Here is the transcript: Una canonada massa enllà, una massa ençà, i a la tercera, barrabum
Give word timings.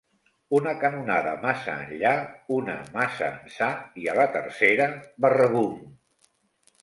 Una 0.59 0.71
canonada 0.83 1.33
massa 1.41 1.73
enllà, 1.81 2.13
una 2.55 2.77
massa 2.95 3.27
ençà, 3.33 3.69
i 4.05 4.09
a 4.13 4.15
la 4.21 4.25
tercera, 4.37 4.87
barrabum 5.27 5.77